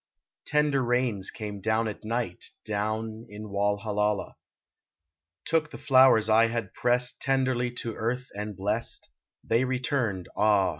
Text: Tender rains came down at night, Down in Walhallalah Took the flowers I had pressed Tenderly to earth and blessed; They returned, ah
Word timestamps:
Tender 0.47 0.83
rains 0.83 1.29
came 1.29 1.61
down 1.61 1.87
at 1.87 2.03
night, 2.03 2.45
Down 2.65 3.27
in 3.29 3.49
Walhallalah 3.51 4.33
Took 5.45 5.69
the 5.69 5.77
flowers 5.77 6.27
I 6.27 6.47
had 6.47 6.73
pressed 6.73 7.21
Tenderly 7.21 7.69
to 7.75 7.93
earth 7.93 8.27
and 8.35 8.57
blessed; 8.57 9.09
They 9.43 9.63
returned, 9.63 10.27
ah 10.35 10.69